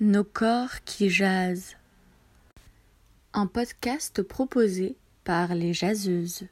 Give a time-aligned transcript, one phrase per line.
[0.00, 1.76] Nos corps qui jasent.
[3.32, 6.48] Un podcast proposé par les jaseuses.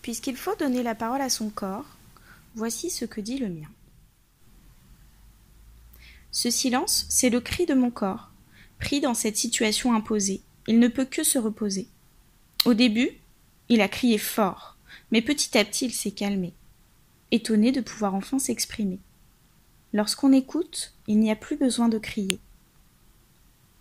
[0.00, 1.96] Puisqu'il faut donner la parole à son corps,
[2.54, 3.68] voici ce que dit le mien.
[6.30, 8.30] Ce silence, c'est le cri de mon corps.
[8.78, 11.88] Pris dans cette situation imposée, il ne peut que se reposer.
[12.64, 13.10] Au début,
[13.68, 14.76] il a crié fort,
[15.10, 16.52] mais petit à petit il s'est calmé,
[17.32, 19.00] étonné de pouvoir enfin s'exprimer.
[19.92, 22.38] Lorsqu'on écoute, il n'y a plus besoin de crier.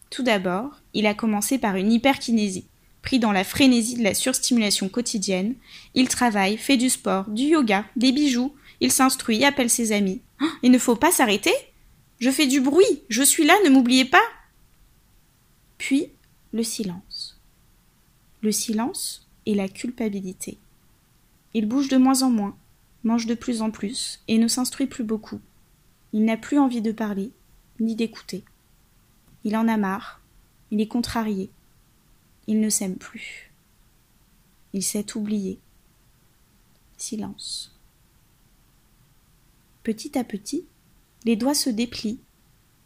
[0.09, 2.65] Tout d'abord, il a commencé par une hyperkinésie.
[3.01, 5.55] Pris dans la frénésie de la surstimulation quotidienne,
[5.95, 10.21] il travaille, fait du sport, du yoga, des bijoux, il s'instruit, appelle ses amis.
[10.41, 11.53] Oh, il ne faut pas s'arrêter
[12.19, 14.23] Je fais du bruit, je suis là, ne m'oubliez pas
[15.77, 16.09] Puis,
[16.53, 17.39] le silence.
[18.41, 20.57] Le silence et la culpabilité.
[21.53, 22.57] Il bouge de moins en moins,
[23.03, 25.39] mange de plus en plus et ne s'instruit plus beaucoup.
[26.17, 27.31] Il n'a plus envie de parler,
[27.79, 28.43] ni d'écouter.
[29.43, 30.19] Il en a marre,
[30.71, 31.51] il est contrarié.
[32.47, 33.53] Il ne s'aime plus.
[34.73, 35.59] Il s'est oublié.
[36.97, 37.79] Silence.
[39.83, 40.65] Petit à petit,
[41.23, 42.19] les doigts se déplient,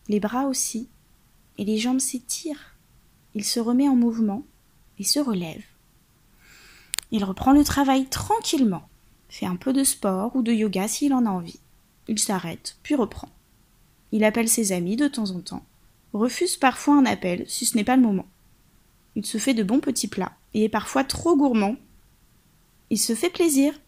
[0.10, 0.90] les bras aussi,
[1.58, 2.76] et les jambes s'étirent.
[3.34, 4.44] Il se remet en mouvement
[5.00, 5.64] et se relève.
[7.12, 8.90] Il reprend le travail tranquillement,
[9.30, 11.62] fait un peu de sport ou de yoga s'il en a envie.
[12.12, 13.30] Il s'arrête, puis reprend.
[14.12, 15.66] Il appelle ses amis de temps en temps,
[16.12, 18.28] refuse parfois un appel si ce n'est pas le moment.
[19.16, 21.78] Il se fait de bons petits plats et est parfois trop gourmand.
[22.90, 23.80] Il se fait plaisir.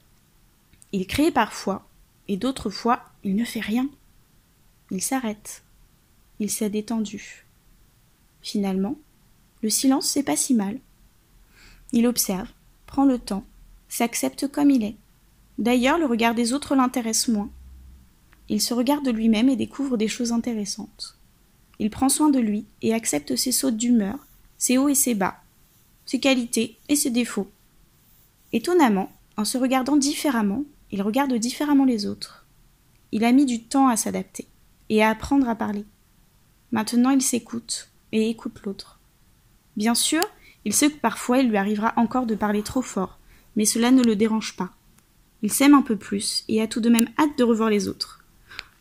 [0.93, 1.85] Il crée parfois,
[2.29, 3.89] et d'autres fois il ne fait rien.
[4.89, 5.61] Il s'arrête.
[6.39, 7.45] Il s'est détendu.
[8.41, 8.95] Finalement,
[9.61, 10.79] le silence c'est pas si mal.
[11.91, 12.47] Il observe,
[12.85, 13.43] prend le temps,
[13.89, 14.95] s'accepte comme il est.
[15.57, 17.49] D'ailleurs, le regard des autres l'intéresse moins.
[18.49, 21.17] Il se regarde lui-même et découvre des choses intéressantes.
[21.79, 24.17] Il prend soin de lui et accepte ses sautes d'humeur,
[24.57, 25.41] ses hauts et ses bas,
[26.05, 27.49] ses qualités et ses défauts.
[28.51, 32.45] Étonnamment, en se regardant différemment, il regarde différemment les autres.
[33.11, 34.47] Il a mis du temps à s'adapter
[34.89, 35.85] et à apprendre à parler.
[36.71, 38.99] Maintenant il s'écoute et écoute l'autre.
[39.75, 40.23] Bien sûr,
[40.65, 43.17] il sait que parfois il lui arrivera encore de parler trop fort,
[43.55, 44.71] mais cela ne le dérange pas.
[45.41, 48.22] Il s'aime un peu plus et a tout de même hâte de revoir les autres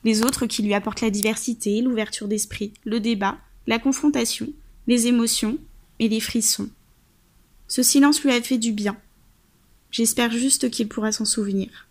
[0.05, 4.49] les autres qui lui apportent la diversité, l'ouverture d'esprit, le débat, la confrontation,
[4.87, 5.59] les émotions
[5.99, 6.69] et les frissons.
[7.69, 8.97] Ce silence lui a fait du bien.
[9.91, 11.87] J'espère juste qu'il pourra s'en souvenir.